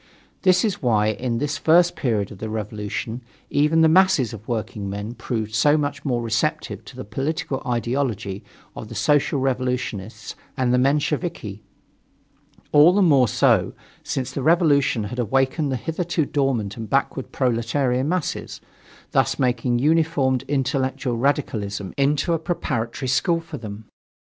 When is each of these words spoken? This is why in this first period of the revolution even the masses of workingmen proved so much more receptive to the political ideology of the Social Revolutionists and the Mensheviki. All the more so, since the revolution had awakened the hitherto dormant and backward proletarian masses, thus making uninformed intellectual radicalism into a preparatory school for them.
This 0.41 0.65
is 0.65 0.81
why 0.81 1.09
in 1.11 1.37
this 1.37 1.59
first 1.59 1.95
period 1.95 2.31
of 2.31 2.39
the 2.39 2.49
revolution 2.49 3.21
even 3.51 3.81
the 3.81 3.87
masses 3.87 4.33
of 4.33 4.47
workingmen 4.47 5.13
proved 5.13 5.53
so 5.53 5.77
much 5.77 6.03
more 6.03 6.23
receptive 6.23 6.83
to 6.85 6.95
the 6.95 7.05
political 7.05 7.61
ideology 7.67 8.43
of 8.75 8.87
the 8.89 8.95
Social 8.95 9.39
Revolutionists 9.39 10.35
and 10.57 10.73
the 10.73 10.79
Mensheviki. 10.79 11.61
All 12.71 12.93
the 12.93 13.03
more 13.03 13.27
so, 13.27 13.73
since 14.01 14.31
the 14.31 14.41
revolution 14.41 15.03
had 15.03 15.19
awakened 15.19 15.71
the 15.71 15.75
hitherto 15.75 16.25
dormant 16.25 16.77
and 16.77 16.89
backward 16.89 17.31
proletarian 17.31 18.09
masses, 18.09 18.59
thus 19.11 19.37
making 19.37 19.77
uninformed 19.79 20.43
intellectual 20.47 21.15
radicalism 21.15 21.93
into 21.95 22.33
a 22.33 22.39
preparatory 22.39 23.07
school 23.07 23.39
for 23.39 23.59
them. 23.59 23.85